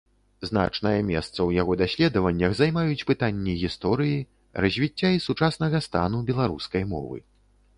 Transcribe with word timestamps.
Значнае 0.49 0.95
месца 1.09 1.29
ў 1.29 1.59
яго 1.61 1.75
даследаваннях 1.81 2.55
займаюць 2.61 3.05
пытанні 3.11 3.53
гісторыі 3.65 4.17
развіцця 4.67 5.09
і 5.17 5.23
сучаснага 5.27 5.83
стану 5.91 6.25
беларускай 6.33 6.83
мовы. 6.97 7.17